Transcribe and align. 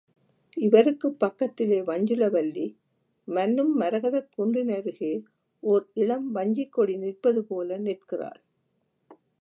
இவருக்குப் 0.57 1.19
பக்கத்திலே 1.19 1.81
வஞ்சுளவல்லி, 1.81 2.65
மன்னும் 3.27 3.79
மரகதக் 3.79 4.29
குன்றின் 4.35 4.73
அருகே 4.75 5.13
ஓர் 5.63 5.87
இளம் 5.93 6.35
வஞ்சிக்கொடி 6.35 6.97
நிற்பதுபோல 6.97 7.77
நிற்கிறாள். 7.79 8.41